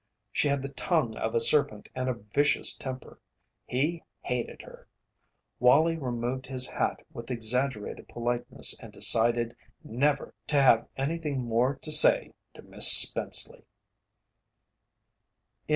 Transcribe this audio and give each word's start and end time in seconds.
She 0.31 0.47
had 0.47 0.63
the 0.63 0.73
tongue 0.73 1.15
of 1.17 1.35
a 1.35 1.39
serpent 1.39 1.87
and 1.93 2.09
a 2.09 2.15
vicious 2.15 2.75
temper. 2.75 3.19
He 3.67 4.03
hated 4.21 4.63
her! 4.63 4.87
Wallie 5.59 5.95
removed 5.95 6.47
his 6.47 6.67
hat 6.67 7.05
with 7.13 7.29
exaggerated 7.29 8.07
politeness 8.09 8.75
and 8.79 8.91
decided 8.91 9.55
never 9.83 10.33
to 10.47 10.55
have 10.59 10.87
anything 10.97 11.45
more 11.45 11.75
to 11.75 11.91
say 11.91 12.33
to 12.55 12.63
Miss 12.63 12.87
Spenceley. 12.91 13.63